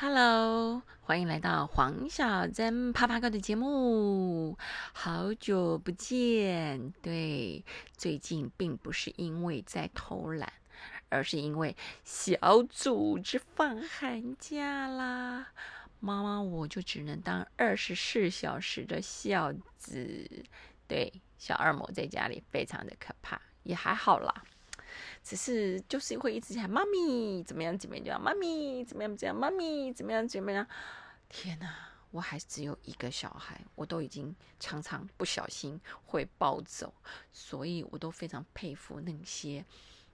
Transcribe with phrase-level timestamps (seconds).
[0.00, 4.56] Hello，欢迎来到黄小珍啪啪哥的节目。
[4.92, 7.64] 好久不见，对，
[7.96, 10.52] 最近并不是因为在偷懒，
[11.08, 15.48] 而是因为小组织放寒假啦。
[15.98, 20.44] 妈妈，我就只能当二十四小时的孝子。
[20.86, 24.44] 对，小二模在家里非常的可怕，也还好啦。
[25.28, 30.66] 只是就是会一直喊妈咪怎么样怎么样，妈咪怎么样怎么样，妈咪怎么样怎么样。
[31.28, 31.70] 天哪，
[32.10, 36.94] 我还只有一个小孩，我都已经常常不小心会暴走，
[37.30, 39.62] 所以我都非常佩服那些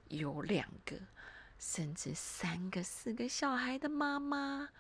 [0.09, 0.97] 有两个
[1.61, 4.71] 甚至三个、四个小孩的妈妈。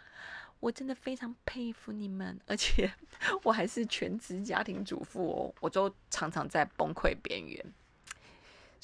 [0.58, 2.92] 我真的非常佩服你们，而且
[3.44, 7.64] 我还是全职家庭主妇哦，我都常常在崩溃边缘。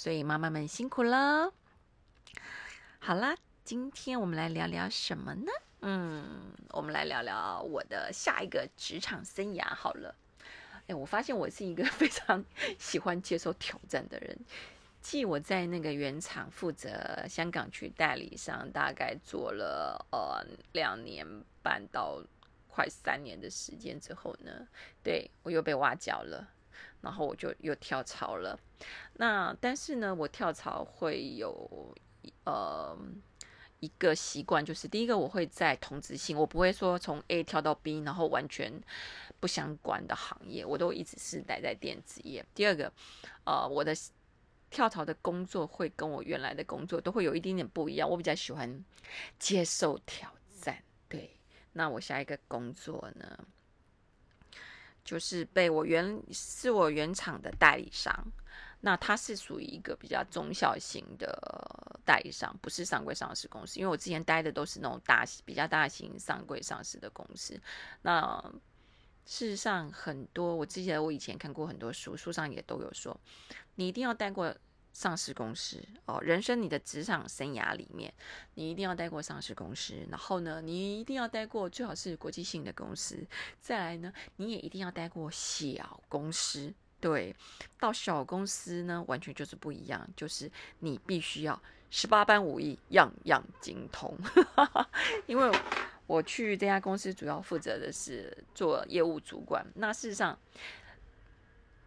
[0.00, 1.52] 所以妈妈们辛苦了。
[3.00, 5.52] 好啦，今天我们来聊聊什么呢？
[5.82, 9.62] 嗯，我们来聊聊我的下一个职场生涯。
[9.74, 10.14] 好了，
[10.86, 12.42] 哎，我发现我是一个非常
[12.78, 14.38] 喜欢接受挑战的人。
[15.02, 21.26] 继我在那个原厂负责香港区代理商，大概做了呃两年
[21.62, 22.22] 半到
[22.68, 24.66] 快三年的时间之后呢，
[25.02, 26.48] 对我又被挖角了。
[27.02, 28.58] 然后我就又跳槽了，
[29.14, 31.94] 那但是呢，我跳槽会有
[32.44, 32.96] 呃
[33.80, 38.72] 一个习惯，就是第一个我会在同质性，我不会说从 A 跳到 B，然后完全
[39.40, 42.44] 不相关的行业，我都一直是待在电子业。
[42.54, 42.92] 第二个，
[43.44, 43.94] 呃，我的
[44.68, 48.84] 跳槽的工作会跟我原来的工作都会有一点点不一样，我比较喜欢
[49.38, 50.82] 接受挑战。
[51.08, 51.38] 对，
[51.72, 53.46] 那我下一个工作呢？
[55.04, 58.12] 就是被我原是我原厂的代理商，
[58.80, 63.78] 那他是属于一个比较中小型的代理商，不是上柜上市公司。
[63.78, 67.60] 因为我之前待的都是那种大比较大型上柜上市的公司。
[68.02, 68.42] 那
[69.26, 73.18] 事实上，很多我记得我以前看过很多书，书上也都有说，
[73.74, 74.54] 你一定要待过。
[74.92, 78.12] 上市公司哦，人生你的职场生涯里面，
[78.54, 79.94] 你一定要待过上市公司。
[80.10, 83.24] 然后呢，你一定要待过最好是国际性的公司。
[83.60, 86.72] 再来呢，你也一定要待过小公司。
[87.00, 87.34] 对，
[87.78, 90.50] 到小公司呢，完全就是不一样，就是
[90.80, 94.18] 你必须要十八般武艺，样样精通。
[95.26, 95.50] 因为
[96.06, 99.64] 我去这家公司，主要负责的是做业务主管。
[99.76, 100.38] 那事实上。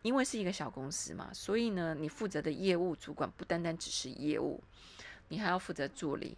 [0.03, 4.63] 因为是一个小公司嘛，所以呢，你负责的业务主管不单单只是业务，
[5.29, 6.37] 你还要负责助理。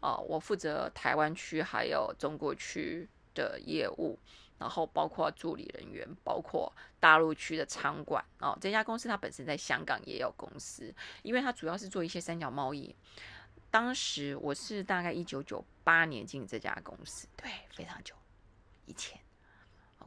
[0.00, 4.18] 哦，我负责台湾区还有中国区的业务，
[4.58, 6.70] 然后包括助理人员，包括
[7.00, 8.22] 大陆区的仓管。
[8.38, 12.94] 哦，这家公司它本身在香港也有公司，因为它主要是做一些三角贸易。
[13.70, 18.14] 当时我是大概一九九八年进这家公司，对，非常久
[18.86, 19.18] 以前。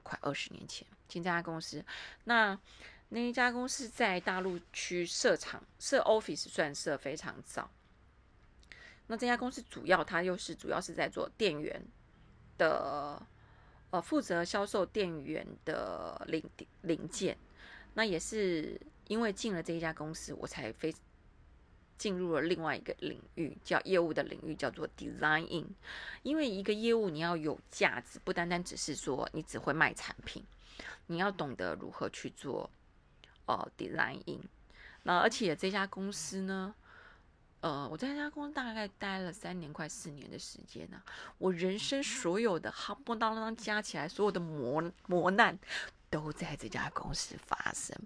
[0.07, 1.83] 快二十年前进这家公司，
[2.23, 2.57] 那
[3.09, 7.69] 那一家公司在大陆区设厂设 office 算设非常早。
[9.07, 11.81] 那这家公司主要它又是主要是在做电源
[12.57, 13.21] 的，
[13.91, 16.43] 呃，负责销售电源的零
[16.81, 17.37] 零件。
[17.93, 20.93] 那也是因为进了这一家公司，我才非。
[21.97, 25.65] 进入了另外一个领域，叫业务的领域，叫做 designing。
[26.23, 30.43] 因为一个业务你要有价值，不单单只是说你只会卖产品，
[31.07, 32.69] 你要懂得如何去做
[33.45, 34.41] 哦 designing。
[35.03, 36.75] 那而且这家公司呢，
[37.61, 41.01] 呃，我在这家公司大概待了三年快四年的时间呢，
[41.37, 45.57] 我人生所有的夯不当当加起来，所有的磨磨难
[46.09, 47.97] 都在这家公司发生。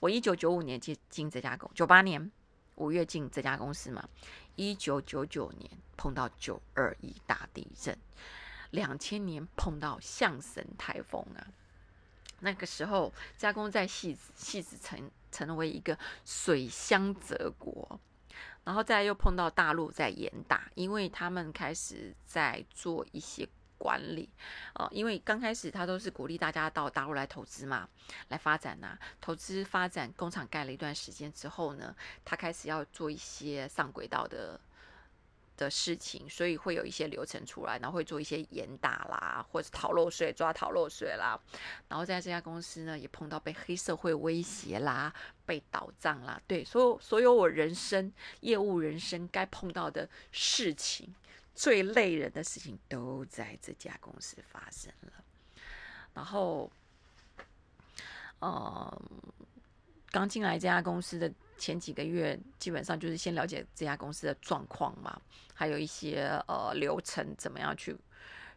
[0.00, 2.30] 我一九九五年进进这家公，九八年。
[2.78, 4.08] 五月进这家公司嘛，
[4.56, 7.96] 一九九九年碰到九二一大地震，
[8.70, 11.46] 两千年碰到象神台风啊，
[12.40, 18.00] 那个时候加工在戏子，戏子成成为一个水乡泽国，
[18.64, 23.48] 然后再又碰到大陆在严打，因为他们开始在做一些。
[23.88, 24.28] 管理，
[24.74, 27.88] 哦，因为刚开始他都是鼓励大家到大陆来投资嘛，
[28.28, 28.98] 来发展呐。
[29.18, 34.60] 投资发展工厂盖了一段时间之后呢，他开始要做一些上轨道的
[35.56, 41.40] 的事情，所以会有一些流程出来，然后会做一些严打啦，或者逃漏税抓逃漏税啦。
[41.88, 45.10] 然后在这家公司呢，也碰到被黑社会威胁啦，
[45.46, 51.14] 被倒账啦，对，所有所有我人生业务人生该碰到的事情。
[51.58, 55.12] 最累人的事情都在这家公司发生了，
[56.14, 56.70] 然后，
[58.38, 59.02] 呃，
[60.12, 65.20] 刚进来这家公司的前几个月，基本上就是先了解这家公司的状况嘛，
[65.52, 67.96] 还有一些呃流程怎么样去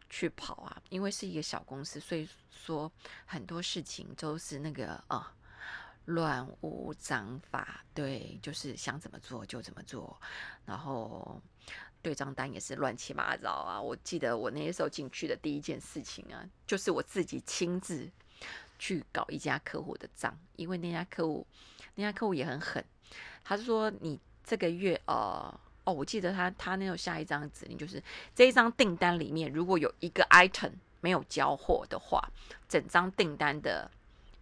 [0.08, 2.92] 去跑啊，因为是一个小公司，所以说
[3.26, 5.34] 很多事情都是那个啊
[6.06, 10.22] 乱无章法，对，就是想怎么做就怎么做，
[10.68, 11.42] 然后
[12.02, 13.82] 对账单也是乱七八糟啊。
[13.82, 18.10] 我记得我那时候进去的第一件事情啊，就是我自己亲自
[18.80, 21.46] 去搞一家客户的账，因为那家客户
[21.96, 22.84] 那家客户也很狠，
[23.44, 25.60] 他是说你这个月呃。
[25.84, 28.02] 哦，我记得他他那有下一张指令，就是
[28.36, 32.24] 这一张订单里面如果有一个 item 没有交货的话，
[32.70, 33.90] 整张订单的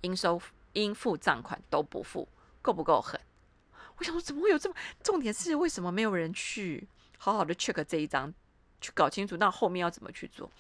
[0.02, 0.42] 应收
[0.74, 2.28] 应付账款都不付，
[2.62, 3.18] 够不够狠？
[3.98, 4.76] 我想说怎么会有这么？
[5.02, 6.86] 重点是为什么没有人去
[7.20, 8.34] 好好的 check 这一张，
[8.82, 10.52] 去搞清楚那后面要怎么去做？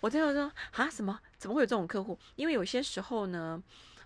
[0.00, 1.20] 我真的说啊，什么？
[1.38, 2.18] 怎么会有这种客户？
[2.34, 3.62] 因为有些时候呢，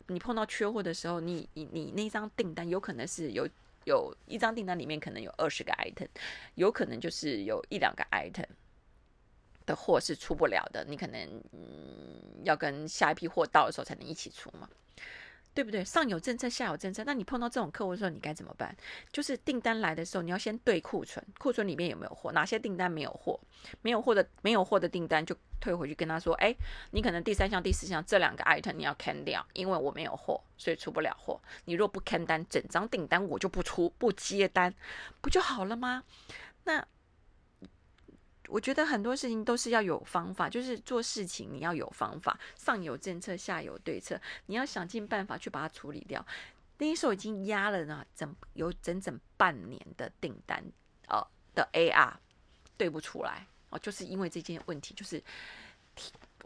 [0.09, 3.49] 你碰到缺货的时候，你你你那张订单有可能是有。
[3.87, 6.07] 有一张订单里面可能有二十个 item，
[6.55, 8.45] 有可能就是有一两个 item
[9.65, 14.69] 的货是出不了的，你可能嗯要跟下一批货到的时候才能一起出嘛。
[15.61, 15.85] 对不对？
[15.85, 17.05] 上有政策，下有政策。
[17.05, 18.75] 那你碰到这种客户的时候，你该怎么办？
[19.13, 22.33] 就是订单来的时候，你要先对库存，库存里面有没有货？
[22.33, 23.39] 哪些订单没有货？
[23.83, 26.57] 没有货的，没有货的订单就退回去跟他说：哎，
[26.93, 31.39] 你可能第三项、第四项这两个 item 你要 can 掉，因为我没有货，所以出不了货。
[31.67, 34.75] 你若不 can 单，整张订单我就不出，不接单，
[35.21, 36.05] 不就好了吗？
[36.65, 36.87] 那。
[38.51, 46.25] 我觉得很多事情都是要有方法，就是做事情你要有方法，上有政策，下有对策，你要想尽办法去把它处理掉。
[46.79, 50.65] 那时候已经压了呢，整有整整半年的订单，
[51.07, 51.25] 呃
[51.55, 52.15] 的 AR
[52.77, 55.23] 对不出来哦，就是因为这件问题，就是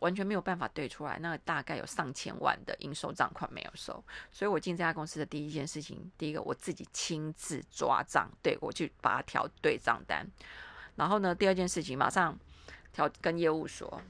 [0.00, 1.18] 完全没有办法对出来。
[1.20, 10.26] 那大概有上千万的应收账款没有收，所以我进这家公司的第一件事情，第一个我自己亲自抓账，对我去把它调对账单。
[10.96, 12.38] 然后呢，第二件事情，马上
[12.92, 14.00] 调跟业务说，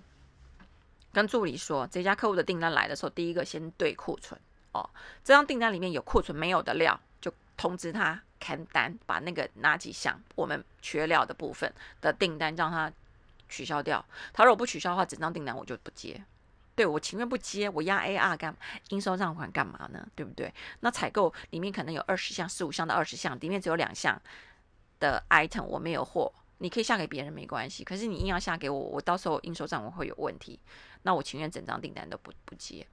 [1.12, 4.38] 跟助理说，这家客户的订单来的时候，第一个先对库存
[4.72, 4.88] 哦，
[5.22, 12.92] 这张订单里面有库存没有的料，就通知他砍单，把那个哪几项我们缺料的部分的订单让他
[13.48, 14.04] 取消掉。
[14.32, 16.22] 他如果不取消的话，整张订单我就不接。
[16.76, 18.54] 对我情愿不接，我压 AR 干
[18.88, 20.04] 应收账款干嘛呢？
[20.16, 20.52] 对不对？
[20.80, 24.20] 那采购里面可能有二十项、十五项到二十项，里面只有两项
[24.98, 26.32] 的 item 我没有货。
[26.58, 30.58] 你可以下给别人没关系，可是你硬要下给我，我到时候应收账我会有问题。
[31.02, 32.86] 那我情愿整张订单都不不接。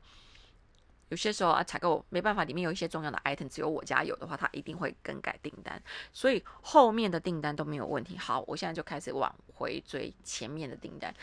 [1.10, 5.82] 有些时候啊，采购没办法，里面有一些重要的 item 只有我家有的话，他一定会更改订单。
[6.12, 8.18] 所以后面的订单都没有问题。
[8.18, 11.14] 好，我现在就开始往回追前面的订单。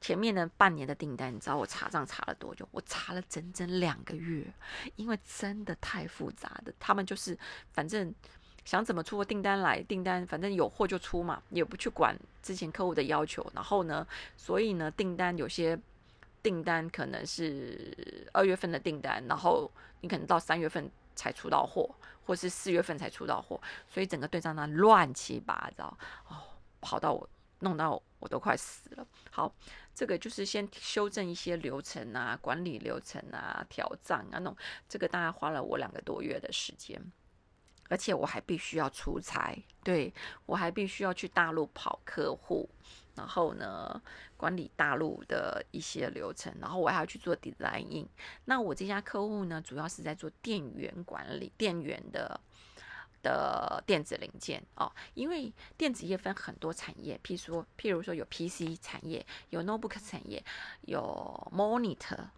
[0.00, 2.68] 前面的半年的订单，你知道我查账查了多久？
[2.70, 4.46] 我查了整整两个月，
[4.96, 7.36] 因为真的太复杂的，他们就是
[7.72, 8.14] 反正。
[8.68, 9.82] 想怎么出订单来？
[9.84, 13.50] 订单反正有货就出嘛，也不去管之前客户的要求。
[13.54, 14.06] 然后呢，
[14.36, 15.80] 所以呢，订单有些
[16.42, 19.70] 订单可能是二月份的订单，然后
[20.02, 20.86] 你可能到三月份
[21.16, 21.88] 才出到货，
[22.26, 25.86] 或是四月份才出到货，所以整个对账单乱七八糟
[26.28, 26.36] 哦，
[26.82, 27.26] 跑到我
[27.60, 29.06] 弄到我都快死了。
[29.30, 29.50] 好，
[29.94, 34.54] 这个就是先修正一些流程啊，管理流程啊，调账啊，弄
[34.86, 37.00] 这个大概花了我两个多月的时间。
[37.88, 40.12] 而且我还必须要出差，对
[40.46, 42.68] 我还必须要去大陆跑客户，
[43.14, 44.00] 然后呢
[44.36, 48.06] 管理大陆的一些流程，然后我还要去做 design。
[48.44, 52.40] 那我这家客户呢，主要是在做电源管理、电源的
[53.22, 54.92] 的电子零件哦。
[55.14, 60.44] 因为电子业分很多产业，譬如说，譬如说有 PC 产业，有 notebook 产业，
[60.82, 62.28] 有 monitor。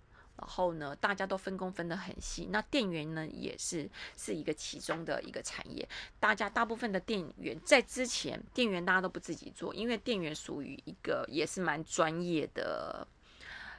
[0.41, 2.49] 然后呢，大家都分工分得很细。
[2.51, 5.87] 那电源呢，也是是一个其中的一个产业。
[6.19, 13.07] 大家大部分的电源在之前，电源大家都不自己做，因为电源属于一个也是蛮专业的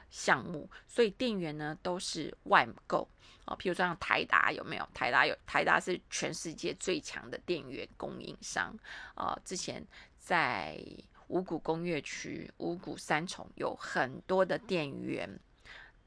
[0.08, 3.08] 项目，所以电源呢都是外购
[3.44, 3.56] 啊。
[3.56, 4.88] 譬如说像台达有没有？
[4.94, 8.72] 台达有，台达是全世界最强的电源供应商
[9.16, 9.36] 啊。
[9.44, 9.84] 之前
[10.16, 10.80] 在
[11.26, 15.28] 五股工业区、五股三重有很多的电源。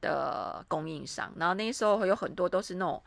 [0.06, 3.02] 的供应商，然后那时候有很多都是那种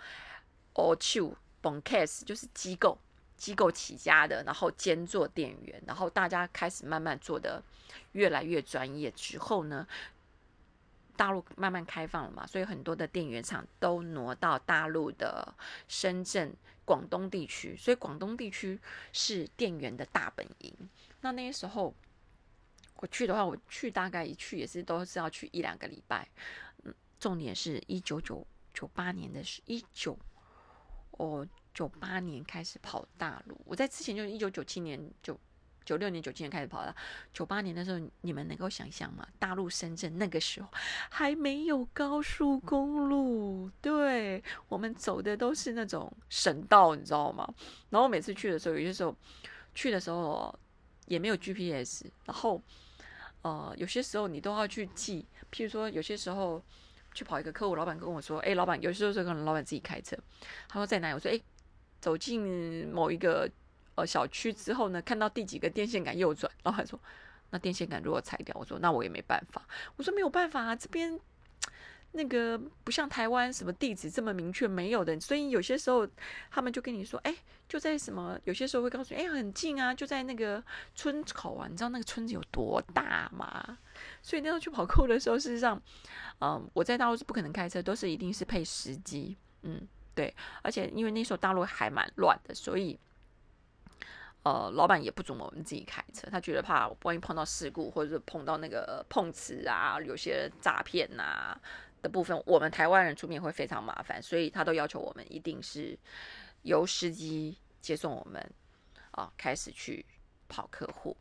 [0.75, 2.99] all two bon case，就是机构
[3.37, 7.63] 机构起家的，然后兼做店员，然后大家开始慢慢做的
[8.13, 9.87] 越来越专业之后呢，
[11.17, 15.55] 大陆慢慢开放了嘛，所以很多的电源厂都挪到大陆的
[15.87, 16.53] 深圳、
[16.85, 18.81] 广东地区，所以广东地区
[19.13, 20.75] 是电源的大本营。
[21.21, 21.95] 那那些时候
[22.97, 26.27] 我去的话，我去大概一去也是都是要去一两个礼拜。
[27.19, 30.19] 重点是一九九九八年的是一九
[31.13, 35.39] 哦九八年开始跑大陆，我在之前就是一九九七年就
[35.85, 36.95] 九六年、九七年开始跑的，
[37.33, 39.27] 九八年的时候，你们能够想象吗？
[39.39, 40.69] 大陆深圳那个时候
[41.09, 47.49] 还没有高速公路，对我们走的都是那种省道，你知道吗？
[47.91, 49.17] 然后每次去的时候，有些时候
[49.75, 50.55] 去的时候
[51.07, 52.61] 也没有 GPS，然后
[53.43, 56.63] 呃，有些时候你都要去记，譬如说有些时候
[57.15, 60.17] 去跑一个客户，老板跟我说：“哎，老板，有时候可能老板自己开车，
[60.69, 61.41] 他说在哪？”我说：“哎，
[62.01, 63.49] 走进某一个。”
[63.99, 66.97] 呃，小区之后呢，看到第几个电线杆右转，老板说
[67.51, 69.67] ：“那电线杆如果拆掉，我说那我也没办法。”
[69.99, 71.19] 我说没有办法啊，这边
[72.13, 76.09] 那个不像台湾什么地址这么明确没有的，所以有些时候
[76.51, 77.35] 他们就跟你说：“哎，
[77.69, 80.63] 就在什么？”有些时候会告诉你：“哎，很近啊，就在那个
[80.95, 83.79] 村口啊。”你知道那个村子有多大吗？
[84.23, 85.81] 所以那时候去跑酷的时候，事实上，
[86.41, 89.37] 嗯，我在大陆是不可能开车，都是一定是配司机。
[89.63, 92.99] 嗯，对，而且因为那时候大陆还蛮乱的，所以。
[94.45, 101.59] 呃，老板也不准我们自己开车，他觉得怕万一碰到事故，或者是碰到那个碰瓷啊，有些诈骗呐
[102.03, 105.99] 的部分，我们台湾人出面会非常麻烦，所以他都要求我们一定是
[106.63, 108.51] 由司机接送我们
[109.11, 110.05] 啊，开始去
[110.49, 111.17] 跑客户。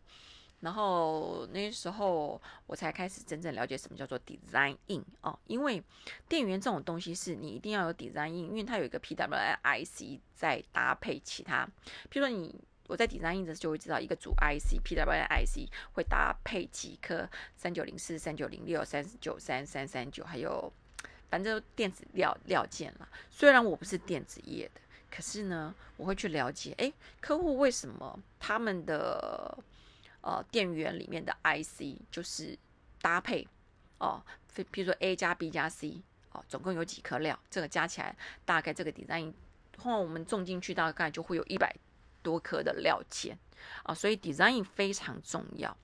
[0.60, 5.84] 然后那时候我才开始真正了解什么叫做 design in 哦，因为
[6.28, 11.66] 电源这种东西是你一定要有 design in，因为它有一个 PWIC 在搭配其他，
[12.12, 12.56] 譬如说你。
[12.88, 20.72] 我在底上印着就会知道一个主 IC PWI IC 会搭配几颗三九零四、三九零六、三九三、三三九，还有
[21.30, 23.08] 反正电子料料件了。
[23.30, 29.58] 虽然我不是电子业的，可是呢，我会去了解，哎，客户为什么他们的
[30.22, 32.58] 呃电源里面的 IC 就是
[33.02, 33.46] 搭配
[33.98, 34.24] 哦，
[34.72, 36.02] 比如说 A 加 B 加 C
[36.32, 38.16] 哦，总共有几颗料，这个加起来
[38.46, 39.34] 大概这个底上
[39.78, 41.76] 后来我们种进去大概就会有一百。
[42.28, 43.38] 多颗的料件
[43.84, 45.78] 啊，所以 design 非常重要。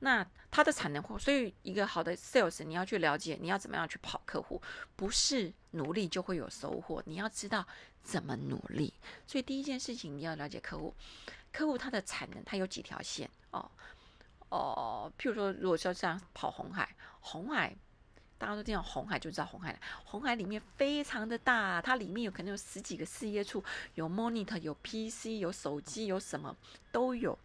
[0.00, 4.60] 那它的产能，所以一个好的 sales，你要去了解，你要怎么样去跑客户，
[4.94, 7.66] 不是努力就会有收获，你要知道
[8.02, 8.92] 怎么努力。
[9.26, 10.94] 所以第一件事情，你要了解客户，
[11.50, 13.70] 客户他的产能，他有几条线哦
[14.50, 17.74] 哦，譬如说，如果说像跑红海，红海。
[18.44, 26.54] 大家都听到红海就知道红海了，红海里面非常的大，它里面有可能有十几个事业处，有 monitor，有 PC，有手机，有什么
[26.92, 27.38] 都有。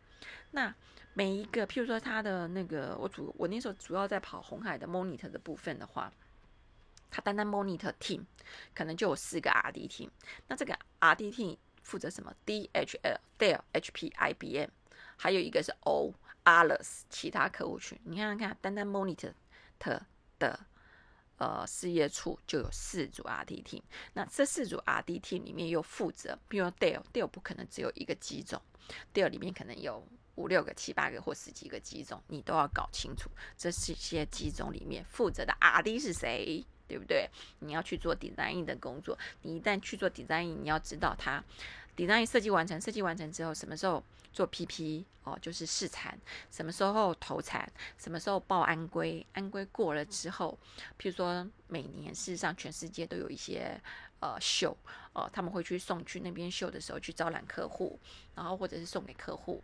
[0.52, 0.76] 那
[1.14, 6.12] 每一个，譬如说它的那个，我主我那时候主要在跑红海的 monitor 的部分的话，
[7.10, 8.26] 它单单 monitor team
[8.76, 10.10] 可能就有四个 RDT。
[10.48, 14.70] 那这个 RDT 负责什么？DHL、Dell、HP、IBM，
[15.16, 16.14] 还有一个是 O、
[16.44, 17.98] Alice 其他客户群。
[18.04, 19.32] 你看看，单单 monitor
[20.40, 20.60] 的。
[21.40, 23.82] 呃，事业处就有四组 RDT，
[24.14, 28.62] 那这四组 RDT 里面又负责，比如 Dell，Dell 不可能只有一个机种
[29.14, 30.06] ，Dell 里面可能有
[30.36, 37.30] 五六个、七八个或十几个机种，你都要搞清楚这是些机种里面负责的 R D 是谁，对不对？
[37.60, 41.42] 你要去做 design 的工作，你一旦去做 design，你要知道它。
[42.00, 44.02] Design 设计完成，设计完成之后，什么时候
[44.32, 46.18] 做 PP 哦，就是试产，
[46.50, 50.58] 什么时候投产，什么时候报安规，安规过了之后，
[50.98, 53.80] 譬如说每年事实上全世界都有一些
[54.22, 54.76] 呃秀，
[55.12, 58.00] 呃他们会去送去那边秀的时候去招揽客户，
[58.36, 59.62] 然后或者是送给客户。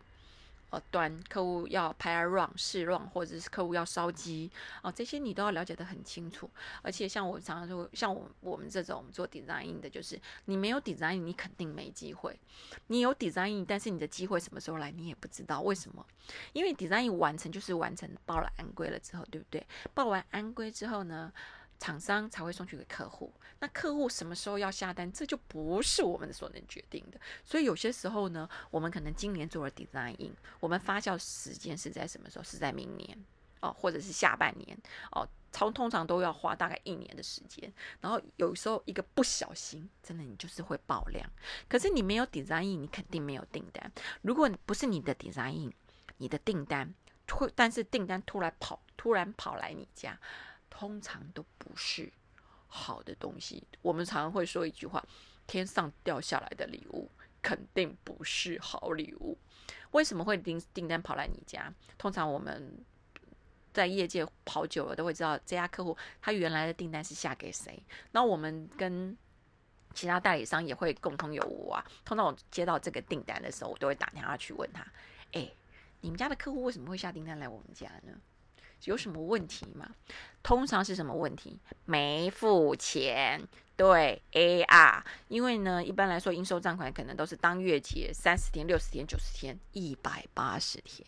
[0.70, 4.50] 呃，端客户要拍 run 试 run，或者是客户要烧机
[4.82, 6.50] 哦，这些你都要了解的很清楚。
[6.82, 12.32] 而且像我常常说，像我我们这种做 design 的，就是你没有 design，你肯定没机会；
[12.88, 15.60] 你有 design，但是你的机会什么时候来，你也不知道。
[15.60, 16.04] 为什么？
[16.52, 19.64] 因为 design 完成就是完成，报了安规了之后，对不对？
[19.94, 21.32] 报完安规之后呢？
[21.78, 27.20] 厂商才会送去给客户，那客户什么时候要下单，这就不是我们所能决定的。
[27.44, 32.44] 所以有些时候呢，我们可能今年做了 design，我们发酵时间是在什么时候？
[32.44, 33.18] 是在明年
[33.60, 34.78] 哦，或者是下半年
[35.12, 35.28] 哦。
[35.52, 37.72] 通通常都要花大概一年的时间。
[38.02, 41.26] 然后有时候一个不小心，真的你就是会爆量。
[41.66, 43.90] 可是你没有 design，你肯定没有订单。
[44.20, 45.72] 如果不是你的 design，
[46.18, 46.92] 你的订单
[47.26, 50.18] 突，但是订单突然跑，突然跑来你家。
[50.78, 52.12] 通常都不是
[52.66, 53.66] 好的东西。
[53.80, 55.02] 我们常常会说一句话
[55.48, 59.38] ：“天上掉下来的礼物肯定不是好礼物。”
[59.92, 61.72] 为什么会订订单跑来你家？
[61.96, 62.84] 通常我们
[63.72, 67.82] 在业界跑久了，都会知道这家客户他原来的订单是下给谁。
[68.12, 69.16] 那我们跟
[69.94, 71.82] 其他代理商也会共同有无啊。
[72.04, 74.86] 通常我接到这个订单的时候，我都会打电话去问他
[75.32, 75.50] ：“哎，
[76.02, 78.12] 你们家的客户为什么会下订单来我们家呢？”
[78.84, 79.88] 有什么问题吗？
[80.42, 81.58] 通常是什么问题？
[81.84, 83.46] 没付钱。
[83.76, 91.06] 对，AR，因为呢，一般来说应收账款可能都是当月结，三十天、六十天、九十天、一百八十天。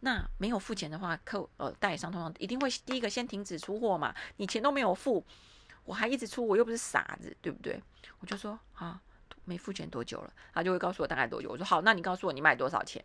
[0.00, 4.14] 那没有付钱的话，客呃代理商通常一定会第一个先停止出货嘛。
[4.36, 5.24] 你钱都没有付，
[5.84, 7.82] 我还一直出，我又不是傻子，对不对？
[8.20, 9.00] 我就说啊，
[9.44, 10.32] 没付钱多久了？
[10.54, 11.48] 他就会告诉我大概多久。
[11.48, 13.04] 我说好，那你告诉我你卖多少钱？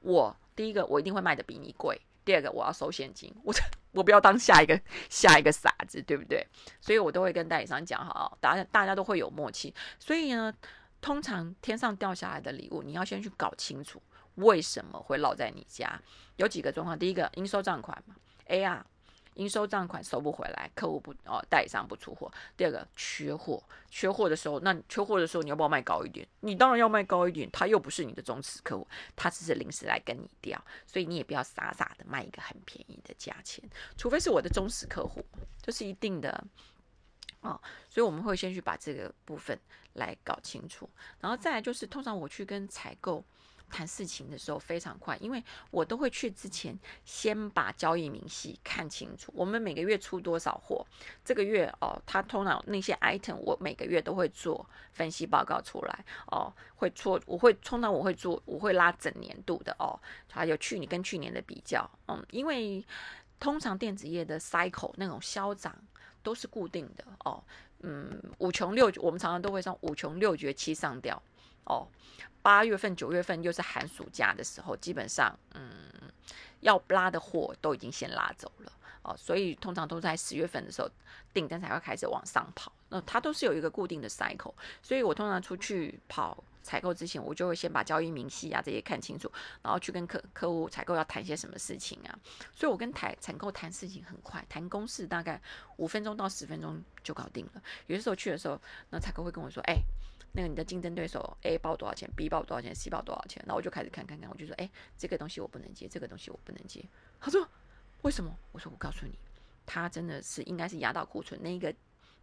[0.00, 2.00] 我第一个我一定会卖的比你贵。
[2.24, 3.54] 第二个，我要收现金，我
[3.92, 6.46] 我不要当下一个下一个傻子，对不对？
[6.80, 9.74] 所以我都会跟代理商讲好，大家大家都会有默契。
[9.98, 10.52] 所以呢，
[11.00, 14.02] 通常天上掉下来的礼物，你要先去搞清楚
[14.36, 16.00] 为什么会落在你家。
[16.36, 18.16] 有几个状况，第一个应收账款嘛
[18.48, 18.82] ，AR。
[19.34, 22.30] 应收账款收不回来，客户不哦，代理商不出货。
[22.56, 26.26] 第二个，缺货，缺货的时候，那缺货的时候，你要不要卖高一点？
[26.40, 28.86] 你当然要卖高一点，他又不是你的忠实客户，
[29.16, 33.62] 他只是临时来跟你调，所以你也不要傻傻的卖一个很便宜的价钱，
[33.96, 35.24] 除非是我的忠实客户，
[35.60, 36.44] 这是一定的
[37.40, 37.60] 哦。
[37.88, 39.58] 所以我们会先去把这个部分
[39.94, 40.88] 来搞清楚，
[41.20, 43.24] 然后再来就是，通常我去跟采购。
[43.70, 49.32] 谈事情的时候非常快，因为我都会去之前先把交易明细看清楚。
[49.34, 50.86] 我们每个月出多少货，
[51.24, 59.98] 这个月哦，他通常那些 item 我每个月都会做分析报告出来哦，会做我会通常我会做我会拉整年度的哦，
[60.30, 62.84] 还有去年跟去年的比较，嗯，因为
[63.40, 65.74] 通常电子业的 cycle 那种消涨
[66.22, 67.42] 都是固定的哦，
[67.80, 71.20] 嗯，五穷六我们常常都会上五穷六绝七上吊。
[71.64, 71.88] 哦，
[72.42, 75.72] 八月份、九月份又是寒暑假的时候，基本上，嗯，
[76.60, 80.90] 要拉的货都已经先拉走了哦，所以通常都在十月份的时候，
[81.32, 82.72] 订单才会开始往上跑。
[82.90, 89.30] 那它都是有一个固定的 cycle，所以我通常出去跑采购之前，我就会先把交易明细啊这些看清楚，
[89.62, 92.18] 然后去跟客客户采购要谈些什么事情啊。
[92.54, 95.40] 所以我跟台采购谈事情很快，谈公式大概
[95.76, 97.62] 五分钟到十分钟就搞定了。
[97.86, 99.82] 有些时候去的时候，那采购会跟我说，哎。
[100.36, 106.84] 那个你的竞争对手 A 报多少钱，B 报多少钱，C 报多少钱，然后我就开始看看看，我就说，哎，这个东西我不能接，这个东西我不能接。
[107.20, 107.48] 他说，
[108.02, 108.36] 为什么？
[108.50, 109.16] 我说，我告诉你，
[109.64, 111.72] 他真的是应该是压到库存，那一个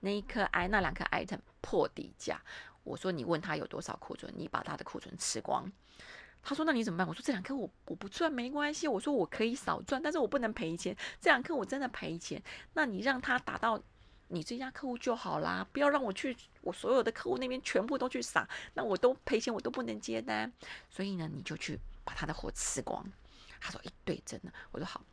[0.02, 2.42] 那一颗 I 那两颗 item 破底价。
[2.84, 5.72] 我说，你问他有多少库存，你把他的库存吃光。
[6.44, 7.08] 他说，那你怎么办？
[7.08, 8.90] 我说，这两颗我我不赚没关系。
[8.90, 10.94] 我说，我可以少赚，但是我不能赔钱。
[11.22, 13.82] 这两颗我真的赔钱，那你让他打到。
[14.32, 20.52] 你这家客户就好啦，不要让我去我所有的客户那边全部都去撒，那我都赔钱，我都不能接单。
[20.90, 23.06] 所以呢，你就去把他的货吃光。
[23.60, 25.04] 他说：“一对，真的。”我说：“好。”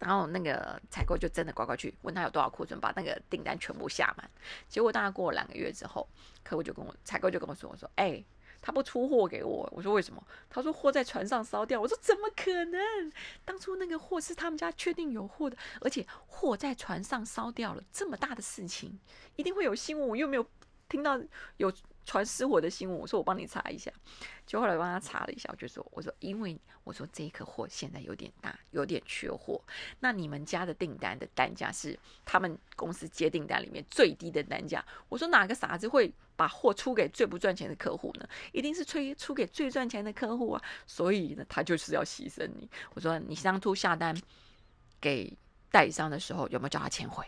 [0.00, 4.28] 然后那个采购就真的乖乖去问他有多少库存，把那个订单全部下满。
[4.68, 6.06] 结果大概过了两个月之后，
[6.42, 8.22] 客户就跟我采购就跟我说：“我说，哎。”
[8.66, 10.26] 他不出货给我，我说为什么？
[10.48, 11.78] 他说货在船上烧掉。
[11.78, 13.12] 我说怎么可能？
[13.44, 18.98] 当初那个货是他们家确定有货的，而且货在船上烧掉了，这么大的事情
[19.36, 20.46] 一定会有新闻，我又没有
[20.88, 21.20] 听到
[21.58, 21.70] 有。
[22.04, 23.90] 传失火的新闻，我说我帮你查一下，
[24.46, 29.60] 就后来帮他查了一下，我就说，我说因为我说这一颗货现在有点大，有点缺货，
[30.00, 38.28] 那你们家的订单的单价是他们公司接订单里面最低的单价，我说哪个傻子会把货出给最不赚钱的客户呢？
[38.52, 42.68] 一定是出出给最赚钱的客户啊，所以呢，他就是要牺牲你。
[42.94, 44.14] 我说你当初下单
[45.00, 45.32] 给
[45.70, 47.24] 代理商的时候，有没有叫他签回？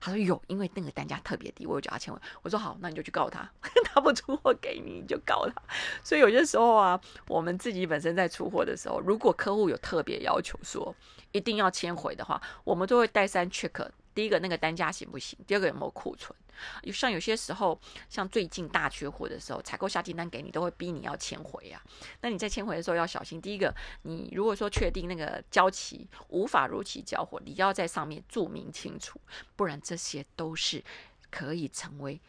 [0.00, 2.20] 他说有，因为那个单价特别低，我有叫他签回。
[2.42, 3.50] 我说好，那你就去告他，
[3.84, 5.62] 他不出货给你，你就告他。
[6.04, 10.94] 所以有些时候啊，我们自己本身在出货的时候，如果客户有特别要求说
[11.32, 13.88] 一定要签回的话，我们都会带三 check。
[14.14, 15.38] 第一个那个单价行不行？
[15.46, 16.34] 第二个有没有库存？
[16.82, 21.82] 有像有些时候，像最近大缺货的时候，采购下订单给你，都会逼你要签回啊。
[22.20, 23.40] 那你在签回的时候要小心。
[23.40, 29.20] 第一个，你如果说确定那个交期无法如期交货，你要在上面注明清楚，
[29.56, 30.82] 不然这些都是
[31.30, 32.20] 可以成为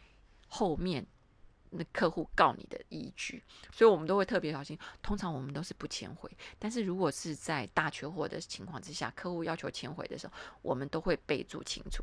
[0.48, 1.06] 后面。
[1.70, 4.78] 那客户告你的依据，所以我们都会特别小心。
[5.02, 12.02] 通常我们都是不签回，但是如果是在大缺货的情况之下，客户要求签回的时候，我们都会备注清楚，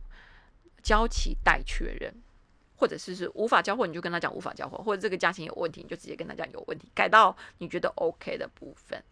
[0.85, 2.13] 交期待确认，
[2.75, 9.03] 或者是是无法交货，你就跟他讲无法交货，或者这个价钱有问题，你就直接跟他讲有问题，改到你觉得 OK 的部分。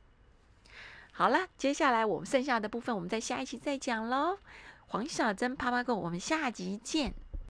[1.11, 4.37] 好了，接下来我们剩下的部分，我们在下一期再讲喽。
[4.85, 7.15] 黄小珍啪啪购，我们下集见。